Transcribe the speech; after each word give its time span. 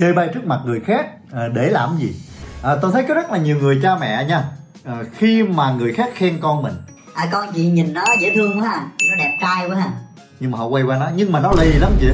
chê 0.00 0.12
bai 0.12 0.28
trước 0.34 0.46
mặt 0.46 0.60
người 0.64 0.80
khác 0.80 1.06
à, 1.32 1.48
để 1.48 1.70
làm 1.70 1.96
gì? 1.98 2.14
À, 2.62 2.76
tôi 2.82 2.92
thấy 2.92 3.04
có 3.08 3.14
rất 3.14 3.30
là 3.30 3.38
nhiều 3.38 3.56
người 3.58 3.80
cha 3.82 3.96
mẹ 4.00 4.24
nha. 4.24 4.44
À, 4.84 5.02
khi 5.16 5.42
mà 5.42 5.72
người 5.72 5.92
khác 5.92 6.10
khen 6.14 6.38
con 6.40 6.62
mình. 6.62 6.74
À 7.14 7.28
con 7.32 7.48
chị 7.54 7.66
nhìn 7.66 7.92
nó 7.92 8.04
dễ 8.20 8.32
thương 8.34 8.60
quá 8.60 8.68
ha. 8.68 8.76
Nó 8.80 9.16
đẹp 9.18 9.38
trai 9.40 9.70
quá 9.70 9.76
ha. 9.76 9.92
Nhưng 10.40 10.50
mà 10.50 10.58
họ 10.58 10.66
quay 10.66 10.82
qua 10.82 10.98
nó 10.98 11.10
nhưng 11.14 11.32
mà 11.32 11.40
nó 11.40 11.52
lì 11.60 11.72
lắm 11.72 11.92
chị. 12.00 12.08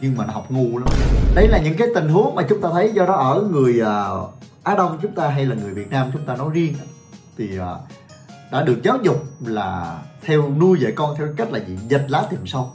Nhưng 0.00 0.16
mà 0.16 0.26
nó 0.26 0.32
học 0.32 0.46
ngu 0.48 0.78
lắm. 0.78 0.88
Đấy 1.34 1.48
là 1.48 1.58
những 1.58 1.76
cái 1.76 1.88
tình 1.94 2.08
huống 2.08 2.34
mà 2.34 2.42
chúng 2.48 2.60
ta 2.60 2.68
thấy 2.72 2.92
do 2.94 3.06
đó 3.06 3.14
ở 3.14 3.42
người 3.50 3.82
uh, 3.82 4.30
Á 4.62 4.74
Đông 4.74 4.98
chúng 5.02 5.14
ta 5.14 5.28
hay 5.28 5.46
là 5.46 5.54
người 5.54 5.74
Việt 5.74 5.90
Nam 5.90 6.10
chúng 6.12 6.26
ta 6.26 6.36
nói 6.36 6.48
riêng. 6.52 6.74
Thì 7.38 7.58
uh, 7.58 7.64
đã 8.52 8.62
được 8.62 8.80
giáo 8.82 8.98
dục 9.02 9.24
là 9.46 9.98
theo 10.22 10.50
nuôi 10.60 10.78
dạy 10.80 10.92
con 10.92 11.14
theo 11.18 11.28
cách 11.36 11.52
là 11.52 11.58
gì? 11.58 11.78
Dịch 11.88 12.04
lá 12.08 12.22
tìm 12.30 12.46
sâu 12.46 12.72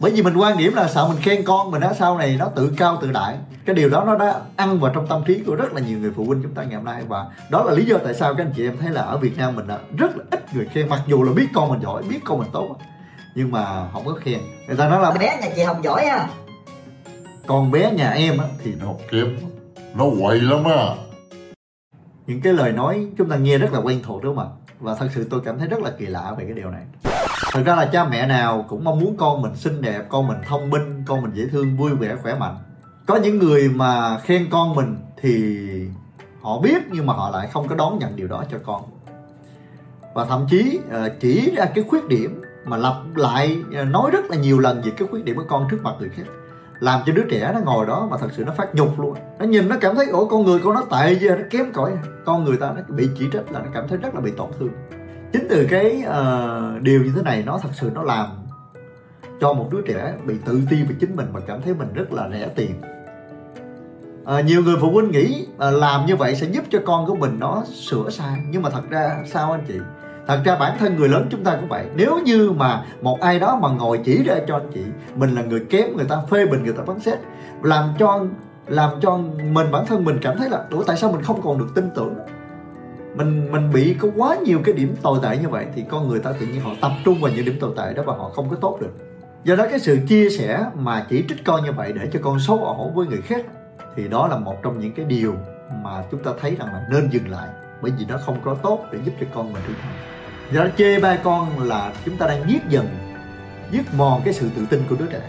bởi 0.00 0.10
vì 0.10 0.22
mình 0.22 0.36
quan 0.36 0.58
điểm 0.58 0.74
là 0.74 0.88
sợ 0.88 1.08
mình 1.08 1.18
khen 1.22 1.44
con 1.44 1.70
mình 1.70 1.82
á 1.82 1.92
sau 1.98 2.18
này 2.18 2.36
nó 2.38 2.48
tự 2.56 2.72
cao 2.76 2.98
tự 3.00 3.12
đại. 3.12 3.36
Cái 3.64 3.74
điều 3.74 3.88
đó 3.88 4.04
nó 4.04 4.16
đã 4.16 4.40
ăn 4.56 4.80
vào 4.80 4.92
trong 4.94 5.06
tâm 5.06 5.22
trí 5.26 5.42
của 5.46 5.54
rất 5.54 5.72
là 5.72 5.80
nhiều 5.80 5.98
người 5.98 6.12
phụ 6.16 6.24
huynh 6.24 6.42
chúng 6.42 6.54
ta 6.54 6.62
ngày 6.62 6.76
hôm 6.76 6.84
nay. 6.84 7.02
Và 7.08 7.26
đó 7.50 7.64
là 7.64 7.72
lý 7.72 7.84
do 7.84 7.96
tại 8.04 8.14
sao 8.14 8.34
các 8.34 8.44
anh 8.44 8.52
chị 8.56 8.64
em 8.64 8.76
thấy 8.80 8.90
là 8.90 9.02
ở 9.02 9.18
Việt 9.18 9.36
Nam 9.36 9.56
mình 9.56 9.66
rất 9.96 10.16
là 10.16 10.24
ít 10.30 10.54
người 10.54 10.66
khen. 10.66 10.88
Mặc 10.88 11.02
dù 11.06 11.22
là 11.22 11.32
biết 11.32 11.48
con 11.54 11.70
mình 11.70 11.80
giỏi 11.82 12.02
biết 12.02 12.20
con 12.24 12.38
mình 12.38 12.48
tốt 12.52 12.76
nhưng 13.34 13.50
mà 13.50 13.88
không 13.92 14.04
có 14.06 14.12
khen. 14.20 14.40
Người 14.66 14.76
ta 14.76 14.88
nói 14.88 15.02
là 15.02 15.10
bé 15.10 15.38
nhà 15.40 15.48
chị 15.56 15.62
học 15.62 15.78
giỏi 15.82 16.04
à 16.04 16.28
con 17.46 17.70
bé 17.70 17.92
nhà 17.92 18.10
em 18.10 18.38
á 18.38 18.44
thì 18.64 18.74
nó 18.80 18.92
kém 19.10 19.36
nó 19.94 20.04
quậy 20.20 20.40
lắm 20.40 20.64
á. 20.64 20.94
Những 22.26 22.40
cái 22.40 22.52
lời 22.52 22.72
nói 22.72 23.06
chúng 23.18 23.30
ta 23.30 23.36
nghe 23.36 23.58
rất 23.58 23.72
là 23.72 23.78
quen 23.78 24.00
thuộc 24.02 24.22
đúng 24.22 24.36
không 24.36 24.44
ạ 24.44 24.67
và 24.80 24.94
thật 24.94 25.08
sự 25.14 25.26
tôi 25.30 25.40
cảm 25.44 25.58
thấy 25.58 25.68
rất 25.68 25.80
là 25.80 25.90
kỳ 25.98 26.06
lạ 26.06 26.34
về 26.38 26.44
cái 26.44 26.54
điều 26.54 26.70
này. 26.70 26.82
Thực 27.52 27.66
ra 27.66 27.76
là 27.76 27.86
cha 27.92 28.04
mẹ 28.04 28.26
nào 28.26 28.64
cũng 28.68 28.84
mong 28.84 29.00
muốn 29.00 29.16
con 29.16 29.42
mình 29.42 29.56
xinh 29.56 29.82
đẹp, 29.82 30.02
con 30.08 30.26
mình 30.28 30.36
thông 30.46 30.70
minh, 30.70 31.02
con 31.06 31.22
mình 31.22 31.32
dễ 31.34 31.46
thương, 31.46 31.76
vui 31.76 31.94
vẻ, 31.94 32.16
khỏe 32.22 32.34
mạnh. 32.34 32.56
Có 33.06 33.16
những 33.16 33.38
người 33.38 33.68
mà 33.68 34.18
khen 34.18 34.46
con 34.50 34.74
mình 34.74 34.96
thì 35.20 35.58
họ 36.42 36.60
biết 36.60 36.82
nhưng 36.90 37.06
mà 37.06 37.12
họ 37.12 37.30
lại 37.30 37.48
không 37.52 37.68
có 37.68 37.74
đón 37.74 37.98
nhận 37.98 38.16
điều 38.16 38.28
đó 38.28 38.44
cho 38.50 38.58
con. 38.64 38.82
Và 40.14 40.24
thậm 40.24 40.46
chí 40.50 40.80
ờ, 40.90 41.08
chỉ 41.20 41.50
ra 41.56 41.64
cái 41.64 41.84
khuyết 41.88 42.08
điểm 42.08 42.42
mà 42.64 42.76
lặp 42.76 42.94
lại 43.14 43.58
ờ, 43.74 43.84
nói 43.84 44.10
rất 44.10 44.24
là 44.30 44.36
nhiều 44.36 44.58
lần 44.58 44.82
về 44.82 44.92
cái 44.96 45.08
khuyết 45.08 45.24
điểm 45.24 45.36
của 45.36 45.44
con 45.48 45.68
trước 45.70 45.78
mặt 45.82 45.94
người 45.98 46.08
khác 46.08 46.26
làm 46.80 47.00
cho 47.06 47.12
đứa 47.12 47.22
trẻ 47.30 47.50
nó 47.54 47.60
ngồi 47.60 47.86
đó 47.86 48.08
mà 48.10 48.16
thật 48.16 48.28
sự 48.36 48.44
nó 48.44 48.52
phát 48.52 48.74
nhục 48.74 49.00
luôn. 49.00 49.14
Nó 49.38 49.44
nhìn 49.44 49.68
nó 49.68 49.76
cảm 49.80 49.96
thấy 49.96 50.06
ủa 50.06 50.28
con 50.28 50.44
người 50.44 50.60
con 50.64 50.74
nó 50.74 50.82
tệ 50.90 51.14
gì 51.14 51.28
à? 51.28 51.36
nó 51.36 51.42
kém 51.50 51.72
cỏi 51.72 51.92
à? 51.92 52.02
con 52.24 52.44
người 52.44 52.56
ta 52.56 52.72
nó 52.76 52.82
bị 52.88 53.08
chỉ 53.18 53.24
trích 53.32 53.52
là 53.52 53.60
nó 53.60 53.70
cảm 53.74 53.88
thấy 53.88 53.98
rất 53.98 54.14
là 54.14 54.20
bị 54.20 54.30
tổn 54.30 54.50
thương. 54.58 54.70
Chính 55.32 55.46
từ 55.50 55.66
cái 55.70 56.02
uh, 56.06 56.82
điều 56.82 57.04
như 57.04 57.12
thế 57.16 57.22
này 57.22 57.42
nó 57.46 57.58
thật 57.62 57.70
sự 57.72 57.90
nó 57.94 58.02
làm 58.02 58.26
cho 59.40 59.52
một 59.52 59.68
đứa 59.72 59.80
trẻ 59.86 60.14
bị 60.26 60.34
tự 60.44 60.60
ti 60.70 60.82
về 60.82 60.94
chính 61.00 61.16
mình 61.16 61.26
và 61.32 61.40
cảm 61.46 61.62
thấy 61.62 61.74
mình 61.74 61.92
rất 61.94 62.12
là 62.12 62.28
rẻ 62.32 62.48
tiền. 62.54 62.70
À, 64.24 64.40
nhiều 64.40 64.62
người 64.62 64.76
phụ 64.80 64.90
huynh 64.90 65.10
nghĩ 65.10 65.46
à, 65.58 65.70
làm 65.70 66.06
như 66.06 66.16
vậy 66.16 66.34
sẽ 66.34 66.46
giúp 66.46 66.64
cho 66.70 66.78
con 66.86 67.06
của 67.06 67.14
mình 67.14 67.36
nó 67.40 67.64
sửa 67.74 68.10
sai. 68.10 68.38
Nhưng 68.48 68.62
mà 68.62 68.70
thật 68.70 68.90
ra 68.90 69.24
sao 69.26 69.52
anh 69.52 69.64
chị? 69.68 69.78
Thật 70.28 70.40
ra 70.44 70.56
bản 70.56 70.78
thân 70.78 70.96
người 70.96 71.08
lớn 71.08 71.26
chúng 71.30 71.44
ta 71.44 71.56
cũng 71.60 71.68
vậy. 71.68 71.86
Nếu 71.94 72.18
như 72.24 72.50
mà 72.50 72.84
một 73.02 73.20
ai 73.20 73.38
đó 73.38 73.58
mà 73.62 73.68
ngồi 73.68 74.00
chỉ 74.04 74.22
ra 74.22 74.34
cho 74.48 74.56
anh 74.56 74.70
chị, 74.74 74.82
mình 75.14 75.34
là 75.34 75.42
người 75.42 75.64
kém, 75.70 75.96
người 75.96 76.06
ta 76.08 76.16
phê 76.30 76.46
bình, 76.46 76.64
người 76.64 76.72
ta 76.72 76.82
phán 76.86 77.00
xét, 77.00 77.18
làm 77.62 77.84
cho 77.98 78.24
làm 78.66 78.90
cho 79.00 79.16
mình, 79.52 79.70
bản 79.70 79.86
thân 79.86 80.04
mình 80.04 80.18
cảm 80.22 80.38
thấy 80.38 80.50
là, 80.50 80.64
ủa, 80.70 80.84
tại 80.84 80.96
sao 80.96 81.12
mình 81.12 81.22
không 81.22 81.42
còn 81.42 81.58
được 81.58 81.68
tin 81.74 81.90
tưởng? 81.94 82.14
Mình 83.14 83.52
mình 83.52 83.72
bị 83.72 83.96
có 84.00 84.08
quá 84.16 84.36
nhiều 84.44 84.60
cái 84.64 84.74
điểm 84.74 84.94
tồi 85.02 85.18
tệ 85.22 85.38
như 85.38 85.48
vậy 85.48 85.66
thì 85.74 85.84
con 85.88 86.08
người 86.08 86.20
ta 86.20 86.32
tự 86.40 86.46
nhiên 86.46 86.60
họ 86.60 86.70
tập 86.80 86.90
trung 87.04 87.20
vào 87.20 87.32
những 87.36 87.44
điểm 87.44 87.56
tồi 87.60 87.72
tệ 87.76 87.94
đó 87.94 88.02
và 88.06 88.12
họ 88.12 88.30
không 88.34 88.50
có 88.50 88.56
tốt 88.56 88.78
được. 88.80 88.92
Do 89.44 89.56
đó 89.56 89.66
cái 89.70 89.78
sự 89.78 89.98
chia 90.08 90.30
sẻ 90.30 90.64
mà 90.74 91.06
chỉ 91.10 91.24
trích 91.28 91.44
con 91.44 91.64
như 91.64 91.72
vậy 91.72 91.92
để 91.92 92.08
cho 92.12 92.20
con 92.22 92.40
xấu 92.40 92.64
ổ 92.64 92.90
với 92.94 93.06
người 93.06 93.20
khác 93.20 93.46
thì 93.96 94.08
đó 94.08 94.28
là 94.28 94.38
một 94.38 94.62
trong 94.62 94.80
những 94.80 94.92
cái 94.92 95.04
điều 95.04 95.34
mà 95.82 96.02
chúng 96.10 96.22
ta 96.22 96.30
thấy 96.40 96.56
rằng 96.58 96.68
là 96.72 96.86
nên 96.90 97.08
dừng 97.10 97.28
lại 97.28 97.48
bởi 97.82 97.92
vì 97.98 98.04
nó 98.08 98.18
không 98.26 98.36
có 98.44 98.54
tốt 98.62 98.84
để 98.92 98.98
giúp 99.04 99.12
cho 99.20 99.26
con 99.34 99.52
mình 99.52 99.62
trưởng 99.66 99.76
thành 99.82 100.17
do 100.52 100.64
đó 100.64 100.70
chê 100.78 101.00
ba 101.00 101.16
con 101.16 101.68
là 101.68 101.92
chúng 102.04 102.16
ta 102.16 102.26
đang 102.26 102.50
giết 102.50 102.62
dần 102.68 102.86
giết 103.70 103.94
mòn 103.94 104.22
cái 104.24 104.34
sự 104.34 104.48
tự 104.56 104.66
tin 104.70 104.82
của 104.90 104.96
đứa 104.98 105.06
trẻ. 105.06 105.20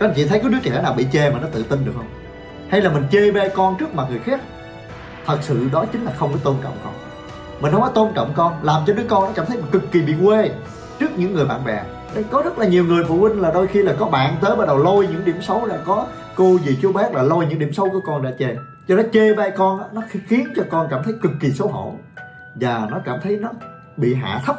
Các 0.00 0.06
anh 0.06 0.12
chị 0.16 0.24
thấy 0.24 0.40
có 0.40 0.48
đứa 0.48 0.58
trẻ 0.62 0.82
nào 0.82 0.94
bị 0.94 1.06
chê 1.12 1.30
mà 1.30 1.40
nó 1.40 1.46
tự 1.52 1.62
tin 1.62 1.84
được 1.84 1.92
không? 1.96 2.08
Hay 2.68 2.80
là 2.80 2.90
mình 2.90 3.04
chê 3.12 3.30
ba 3.32 3.48
con 3.54 3.76
trước 3.78 3.94
mặt 3.94 4.06
người 4.10 4.18
khác? 4.18 4.40
Thật 5.26 5.38
sự 5.42 5.68
đó 5.72 5.84
chính 5.92 6.04
là 6.04 6.12
không 6.12 6.32
có 6.32 6.38
tôn 6.42 6.56
trọng 6.62 6.76
con. 6.84 6.92
Mình 7.60 7.72
không 7.72 7.80
có 7.80 7.88
tôn 7.88 8.12
trọng 8.14 8.32
con 8.36 8.54
làm 8.62 8.82
cho 8.86 8.92
đứa 8.92 9.04
con 9.08 9.24
nó 9.24 9.30
cảm 9.34 9.46
thấy 9.46 9.58
cực 9.72 9.92
kỳ 9.92 10.00
bị 10.00 10.14
quê 10.24 10.50
trước 10.98 11.18
những 11.18 11.34
người 11.34 11.44
bạn 11.44 11.64
bè. 11.64 11.82
Đây, 12.14 12.24
có 12.30 12.42
rất 12.42 12.58
là 12.58 12.66
nhiều 12.66 12.84
người 12.84 13.04
phụ 13.08 13.18
huynh 13.18 13.40
là 13.40 13.50
đôi 13.52 13.66
khi 13.66 13.82
là 13.82 13.94
có 13.98 14.06
bạn 14.06 14.36
tới 14.40 14.56
bắt 14.56 14.66
đầu 14.66 14.78
lôi 14.78 15.06
những 15.06 15.24
điểm 15.24 15.42
xấu 15.42 15.66
là 15.66 15.78
có 15.86 16.06
cô 16.34 16.58
gì 16.64 16.78
chú 16.82 16.92
bác 16.92 17.14
là 17.14 17.22
lôi 17.22 17.46
những 17.46 17.58
điểm 17.58 17.72
xấu 17.72 17.90
của 17.90 18.00
con 18.06 18.22
ra 18.22 18.30
chê. 18.38 18.56
Cho 18.88 18.96
nó 18.96 19.02
chê 19.12 19.34
bai 19.34 19.50
con 19.50 19.80
nó 19.92 20.02
khiến 20.28 20.48
cho 20.56 20.62
con 20.70 20.88
cảm 20.90 21.02
thấy 21.04 21.14
cực 21.22 21.32
kỳ 21.40 21.50
xấu 21.50 21.68
hổ 21.68 21.94
và 22.54 22.88
nó 22.90 23.00
cảm 23.04 23.18
thấy 23.22 23.36
nó 23.36 23.48
bị 23.96 24.14
hạ 24.14 24.42
thấp 24.46 24.56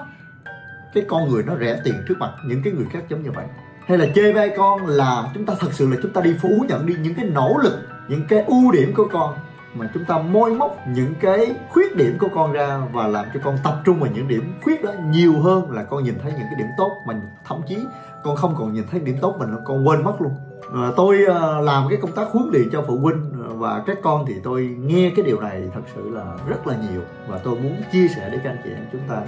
cái 0.93 1.05
con 1.07 1.29
người 1.29 1.43
nó 1.43 1.55
rẻ 1.59 1.81
tiền 1.83 1.95
trước 2.07 2.15
mặt 2.19 2.31
những 2.45 2.61
cái 2.63 2.73
người 2.73 2.85
khác 2.91 3.03
giống 3.09 3.23
như 3.23 3.31
vậy. 3.31 3.45
Hay 3.85 3.97
là 3.97 4.05
chê 4.15 4.33
bai 4.33 4.51
con 4.57 4.87
là 4.87 5.31
chúng 5.33 5.45
ta 5.45 5.53
thật 5.59 5.69
sự 5.71 5.89
là 5.89 5.97
chúng 6.01 6.13
ta 6.13 6.21
đi 6.21 6.35
phủ 6.41 6.65
nhận 6.69 6.85
đi 6.85 6.95
những 7.01 7.13
cái 7.15 7.25
nỗ 7.25 7.57
lực 7.63 7.79
những 8.07 8.27
cái 8.29 8.43
ưu 8.47 8.71
điểm 8.71 8.93
của 8.93 9.07
con 9.11 9.35
mà 9.73 9.89
chúng 9.93 10.05
ta 10.05 10.17
môi 10.17 10.53
móc 10.53 10.77
những 10.87 11.13
cái 11.21 11.55
khuyết 11.69 11.95
điểm 11.95 12.17
của 12.19 12.27
con 12.35 12.51
ra 12.51 12.81
và 12.93 13.07
làm 13.07 13.25
cho 13.33 13.39
con 13.43 13.57
tập 13.63 13.81
trung 13.85 13.99
vào 13.99 14.09
những 14.13 14.27
điểm 14.27 14.53
khuyết 14.63 14.83
đó 14.83 14.91
nhiều 15.09 15.39
hơn 15.39 15.71
là 15.71 15.83
con 15.83 16.03
nhìn 16.03 16.15
thấy 16.23 16.31
những 16.31 16.47
cái 16.49 16.55
điểm 16.57 16.67
tốt 16.77 16.91
mà 17.07 17.13
thậm 17.47 17.61
chí 17.67 17.77
con 18.23 18.35
không 18.35 18.55
còn 18.57 18.73
nhìn 18.73 18.83
thấy 18.91 18.99
điểm 18.99 19.17
tốt 19.21 19.35
mình 19.39 19.49
con 19.65 19.87
quên 19.87 20.03
mất 20.03 20.21
luôn. 20.21 20.31
À, 20.73 20.91
tôi 20.97 21.25
ờ, 21.25 21.61
làm 21.61 21.89
cái 21.89 21.99
công 22.01 22.11
tác 22.11 22.27
huấn 22.27 22.49
luyện 22.51 22.69
cho 22.71 22.83
phụ 22.87 22.97
huynh 22.97 23.31
và 23.61 23.83
các 23.87 23.97
con 24.01 24.25
thì 24.27 24.33
tôi 24.43 24.75
nghe 24.79 25.11
cái 25.15 25.25
điều 25.25 25.41
này 25.41 25.61
thật 25.73 25.81
sự 25.95 26.09
là 26.09 26.37
rất 26.47 26.67
là 26.67 26.75
nhiều 26.91 27.01
và 27.27 27.37
tôi 27.37 27.55
muốn 27.55 27.81
chia 27.91 28.07
sẻ 28.07 28.29
để 28.31 28.39
các 28.43 28.49
anh 28.49 28.57
chị 28.63 28.69
em 28.69 28.85
chúng 28.91 29.01
ta 29.09 29.23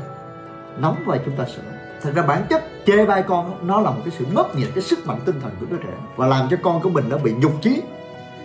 nóng 0.77 0.95
và 1.05 1.19
chúng 1.25 1.35
ta 1.35 1.45
sửa. 1.45 1.61
Thật 2.01 2.11
ra 2.15 2.23
bản 2.23 2.45
chất 2.49 2.63
chê 2.85 3.05
bai 3.05 3.23
con 3.23 3.67
nó 3.67 3.81
là 3.81 3.89
một 3.89 4.01
cái 4.05 4.13
sự 4.19 4.25
mất 4.33 4.55
nhiệt, 4.55 4.67
cái 4.75 4.81
sức 4.81 4.99
mạnh 5.05 5.19
tinh 5.25 5.35
thần 5.41 5.51
của 5.59 5.65
đứa 5.69 5.77
trẻ 5.77 5.93
và 6.15 6.27
làm 6.27 6.47
cho 6.49 6.57
con 6.63 6.81
của 6.81 6.89
mình 6.89 7.05
nó 7.09 7.17
bị 7.17 7.33
nhục 7.33 7.51
chí. 7.61 7.81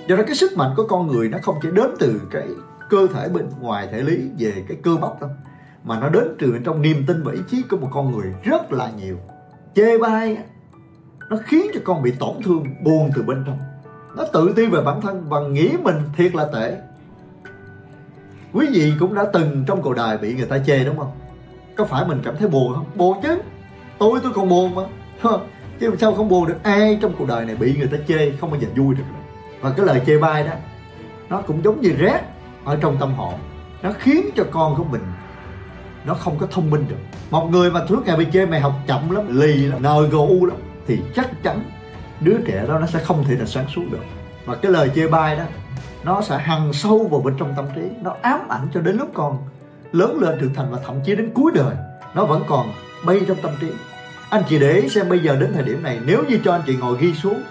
Do 0.08 0.16
đó 0.16 0.22
cái 0.26 0.36
sức 0.36 0.56
mạnh 0.56 0.70
của 0.76 0.86
con 0.88 1.06
người 1.06 1.28
nó 1.28 1.38
không 1.42 1.58
chỉ 1.62 1.68
đến 1.72 1.90
từ 1.98 2.20
cái 2.30 2.48
cơ 2.90 3.06
thể 3.14 3.28
bên 3.28 3.48
ngoài 3.60 3.88
thể 3.92 4.02
lý 4.02 4.30
về 4.38 4.64
cái 4.68 4.76
cơ 4.82 4.96
bắp 4.96 5.20
đâu, 5.20 5.30
mà 5.84 6.00
nó 6.00 6.08
đến 6.08 6.24
từ 6.38 6.52
bên 6.52 6.64
trong 6.64 6.82
niềm 6.82 7.04
tin 7.06 7.22
và 7.22 7.32
ý 7.32 7.40
chí 7.50 7.62
của 7.70 7.76
một 7.76 7.88
con 7.92 8.12
người 8.12 8.34
rất 8.42 8.72
là 8.72 8.90
nhiều. 8.96 9.16
Chê 9.74 9.98
bai 9.98 10.38
nó 11.30 11.36
khiến 11.46 11.66
cho 11.74 11.80
con 11.84 12.02
bị 12.02 12.12
tổn 12.18 12.42
thương 12.44 12.64
buồn 12.84 13.10
từ 13.16 13.22
bên 13.22 13.42
trong 13.46 13.58
nó 14.18 14.24
tự 14.32 14.52
ti 14.56 14.66
về 14.66 14.80
bản 14.80 15.00
thân 15.00 15.24
và 15.28 15.40
nghĩ 15.40 15.70
mình 15.82 15.96
thiệt 16.16 16.34
là 16.34 16.46
tệ. 16.54 16.76
Quý 18.52 18.66
vị 18.72 18.92
cũng 19.00 19.14
đã 19.14 19.24
từng 19.32 19.64
trong 19.66 19.82
cuộc 19.82 19.94
đời 19.94 20.18
bị 20.18 20.34
người 20.34 20.46
ta 20.46 20.58
chê 20.58 20.84
đúng 20.84 20.98
không? 20.98 21.10
Có 21.76 21.84
phải 21.84 22.04
mình 22.04 22.20
cảm 22.24 22.36
thấy 22.36 22.48
buồn 22.48 22.74
không? 22.74 22.86
Buồn 22.94 23.18
chứ. 23.22 23.38
Tôi 23.98 24.20
tôi 24.22 24.32
còn 24.34 24.48
buồn 24.48 24.74
mà. 24.74 24.82
Chứ 25.80 25.94
sao 26.00 26.14
không 26.14 26.28
buồn 26.28 26.48
được? 26.48 26.62
Ai 26.62 26.98
trong 27.02 27.12
cuộc 27.18 27.28
đời 27.28 27.44
này 27.44 27.56
bị 27.56 27.76
người 27.78 27.86
ta 27.86 27.96
chê 28.08 28.32
không 28.40 28.50
bao 28.50 28.60
giờ 28.60 28.68
vui 28.76 28.94
được 28.94 29.04
và 29.60 29.70
cái 29.70 29.86
lời 29.86 30.02
chê 30.06 30.18
bai 30.18 30.44
đó, 30.44 30.52
nó 31.28 31.40
cũng 31.40 31.64
giống 31.64 31.80
như 31.80 31.92
rét 31.98 32.20
ở 32.64 32.76
trong 32.76 32.96
tâm 33.00 33.14
hồn. 33.14 33.34
Nó 33.82 33.92
khiến 33.98 34.26
cho 34.36 34.44
con 34.50 34.76
của 34.76 34.84
mình, 34.84 35.02
nó 36.04 36.14
không 36.14 36.38
có 36.38 36.46
thông 36.50 36.70
minh 36.70 36.84
được. 36.88 36.96
Một 37.30 37.48
người 37.50 37.70
mà 37.70 37.86
suốt 37.88 38.06
ngày 38.06 38.16
bị 38.16 38.26
chê, 38.32 38.46
mày 38.46 38.60
học 38.60 38.72
chậm 38.86 39.10
lắm, 39.10 39.40
lì 39.40 39.54
lắm 39.54 39.82
ngu 40.12 40.46
lắm, 40.46 40.56
thì 40.86 40.98
chắc 41.14 41.42
chắn 41.42 41.60
đứa 42.20 42.36
trẻ 42.46 42.64
đó 42.68 42.78
nó 42.78 42.86
sẽ 42.86 42.98
không 43.04 43.24
thể 43.24 43.34
là 43.34 43.46
sáng 43.46 43.66
suốt 43.68 43.82
được. 43.90 44.04
Và 44.44 44.54
cái 44.54 44.72
lời 44.72 44.90
chê 44.94 45.08
bai 45.08 45.36
đó, 45.36 45.44
nó 46.04 46.22
sẽ 46.22 46.38
hằn 46.38 46.72
sâu 46.72 47.08
vào 47.10 47.20
bên 47.20 47.34
trong 47.38 47.54
tâm 47.56 47.64
trí, 47.74 47.82
nó 48.02 48.16
ám 48.22 48.40
ảnh 48.48 48.68
cho 48.74 48.80
đến 48.80 48.96
lúc 48.96 49.08
con 49.14 49.38
lớn 49.92 50.18
lên 50.20 50.38
trưởng 50.40 50.54
thành 50.54 50.70
và 50.70 50.78
thậm 50.86 50.96
chí 51.04 51.16
đến 51.16 51.30
cuối 51.34 51.52
đời, 51.54 51.74
nó 52.14 52.24
vẫn 52.24 52.42
còn 52.48 52.72
bay 53.04 53.20
trong 53.28 53.36
tâm 53.42 53.52
trí. 53.60 53.68
Anh 54.30 54.42
chị 54.48 54.58
để 54.58 54.72
ý 54.72 54.88
xem 54.88 55.08
bây 55.08 55.18
giờ 55.18 55.36
đến 55.36 55.52
thời 55.54 55.62
điểm 55.62 55.82
này, 55.82 56.00
nếu 56.04 56.24
như 56.28 56.38
cho 56.44 56.52
anh 56.52 56.62
chị 56.66 56.76
ngồi 56.76 56.96
ghi 57.00 57.14
xuống, 57.14 57.42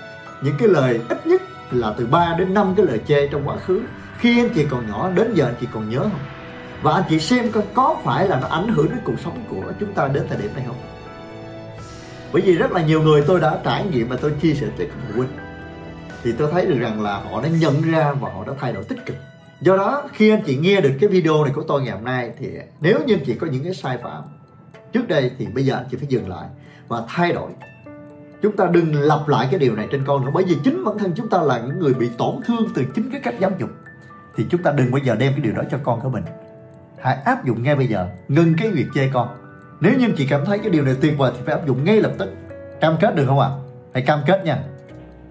những 0.42 0.56
cái 0.60 0.68
lời 0.68 1.00
ít 1.10 1.28
nhất 1.28 1.42
là 1.72 1.94
từ 1.98 2.06
3 2.06 2.36
đến 2.40 2.54
5 2.54 2.74
cái 2.78 2.86
lời 2.86 3.00
chê 3.08 3.28
trong 3.28 3.48
quá 3.48 3.56
khứ, 3.58 3.82
khi 4.20 4.44
anh 4.44 4.50
chị 4.56 4.66
còn 4.70 4.90
nhỏ 4.90 5.10
đến 5.10 5.34
giờ 5.34 5.46
anh 5.46 5.56
chị 5.62 5.68
còn 5.74 5.90
nhớ 5.90 6.00
không? 6.00 6.20
Và 6.82 6.94
anh 6.94 7.04
chị 7.10 7.20
xem 7.20 7.52
coi 7.52 7.64
có 7.74 7.96
phải 8.04 8.28
là 8.28 8.40
nó 8.40 8.48
ảnh 8.48 8.68
hưởng 8.68 8.90
đến 8.90 9.00
cuộc 9.04 9.20
sống 9.24 9.44
của 9.50 9.72
chúng 9.80 9.94
ta 9.94 10.08
đến 10.08 10.24
thời 10.30 10.38
điểm 10.38 10.52
này 10.56 10.64
không? 10.68 10.76
Bởi 12.34 12.42
vì 12.42 12.56
rất 12.56 12.72
là 12.72 12.82
nhiều 12.82 13.02
người 13.02 13.24
tôi 13.28 13.40
đã 13.40 13.60
trải 13.64 13.86
nghiệm 13.86 14.08
và 14.08 14.16
tôi 14.22 14.32
chia 14.42 14.54
sẻ 14.54 14.68
với 14.78 14.88
các 14.88 14.96
phụ 15.08 15.14
huynh 15.16 15.30
thì 16.24 16.34
tôi 16.38 16.52
thấy 16.52 16.66
được 16.66 16.78
rằng 16.80 17.02
là 17.02 17.18
họ 17.18 17.42
đã 17.42 17.50
nhận 17.50 17.82
ra 17.82 18.14
và 18.14 18.30
họ 18.34 18.44
đã 18.48 18.54
thay 18.60 18.74
đổi 18.74 18.84
tích 18.84 19.06
cực. 19.06 19.16
Do 19.62 19.78
đó, 19.78 20.04
khi 20.14 20.30
anh 20.30 20.42
chị 20.46 20.58
nghe 20.58 20.82
được 20.82 20.92
cái 21.02 21.10
video 21.10 21.44
này 21.44 21.54
của 21.56 21.64
tôi 21.64 21.82
ngày 21.82 21.92
hôm 21.92 22.04
nay, 22.04 22.32
thì 22.40 22.50
nếu 22.82 23.00
như 23.06 23.16
anh 23.16 23.26
chị 23.26 23.36
có 23.36 23.48
những 23.48 23.64
cái 23.64 23.74
sai 23.74 23.98
phạm, 23.98 24.24
trước 24.94 25.08
đây 25.08 25.32
thì 25.38 25.46
bây 25.46 25.66
giờ 25.66 25.76
anh 25.76 25.86
chị 25.92 25.98
phải 25.98 26.08
dừng 26.08 26.30
lại 26.30 26.48
và 26.88 27.04
thay 27.08 27.34
đổi. 27.34 27.52
Chúng 28.42 28.56
ta 28.58 28.66
đừng 28.72 28.96
lặp 28.96 29.28
lại 29.28 29.48
cái 29.52 29.60
điều 29.60 29.76
này 29.76 29.88
trên 29.92 30.04
con 30.06 30.26
nữa, 30.26 30.32
bởi 30.34 30.44
vì 30.44 30.56
chính 30.64 30.84
bản 30.84 30.98
thân 30.98 31.14
chúng 31.16 31.30
ta 31.30 31.42
là 31.42 31.60
những 31.60 31.80
người 31.80 31.94
bị 31.94 32.10
tổn 32.18 32.36
thương 32.46 32.70
từ 32.76 32.86
chính 32.96 33.12
cái 33.12 33.22
cách 33.24 33.36
giáo 33.40 33.52
dục. 33.60 33.70
Thì 34.36 34.46
chúng 34.50 34.64
ta 34.64 34.72
đừng 34.72 34.92
bao 34.92 35.00
giờ 35.04 35.16
đem 35.16 35.32
cái 35.32 35.42
điều 35.42 35.54
đó 35.54 35.64
cho 35.72 35.78
con 35.84 36.02
của 36.02 36.10
mình. 36.10 36.24
Hãy 37.02 37.18
áp 37.26 37.46
dụng 37.46 37.64
ngay 37.64 37.76
bây 37.76 37.88
giờ, 37.88 38.08
ngừng 38.28 38.54
cái 38.58 38.72
việc 38.72 38.86
chê 38.96 39.10
con 39.14 39.28
nếu 39.82 39.94
như 40.00 40.08
chị 40.18 40.28
cảm 40.30 40.46
thấy 40.46 40.60
cái 40.60 40.70
điều 40.70 40.84
này 40.84 40.96
tuyệt 41.02 41.18
vời 41.18 41.32
thì 41.36 41.42
phải 41.46 41.56
áp 41.56 41.68
dụng 41.68 41.84
ngay 41.84 42.02
lập 42.02 42.12
tức. 42.18 42.34
Cam 42.82 42.98
kết 43.02 43.16
được 43.16 43.26
không 43.28 43.40
ạ? 43.40 43.48
À? 43.48 43.58
hãy 43.94 44.04
cam 44.04 44.20
kết 44.26 44.46
nha. 44.46 44.64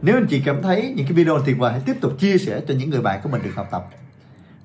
Nếu 0.03 0.17
anh 0.17 0.27
chị 0.27 0.43
cảm 0.45 0.63
thấy 0.63 0.93
những 0.97 1.07
cái 1.07 1.13
video 1.13 1.39
tuyệt 1.47 1.59
vời, 1.59 1.73
hãy 1.73 1.81
tiếp 1.87 1.97
tục 2.01 2.13
chia 2.19 2.39
sẻ 2.39 2.61
cho 2.69 2.75
những 2.75 2.91
người 2.91 3.01
bạn 3.01 3.21
của 3.23 3.29
mình 3.29 3.43
được 3.45 3.55
học 3.55 3.69
tập. 3.71 3.85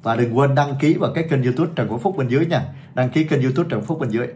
Và 0.04 0.16
đừng 0.16 0.38
quên 0.38 0.56
đăng 0.56 0.76
ký 0.80 0.94
vào 0.94 1.12
cái 1.16 1.24
kênh 1.30 1.44
youtube 1.44 1.72
Trần 1.76 1.88
Quốc 1.88 2.02
Phúc 2.02 2.18
bên 2.18 2.28
dưới 2.28 2.46
nha. 2.46 2.64
Đăng 2.94 3.10
ký 3.10 3.24
kênh 3.24 3.42
youtube 3.42 3.70
Trần 3.70 3.80
Quốc 3.80 3.88
Phúc 3.88 4.00
bên 4.00 4.10
dưới. 4.10 4.28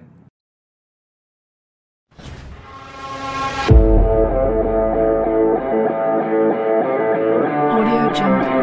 Audio 7.72 8.12
Jungle. 8.14 8.56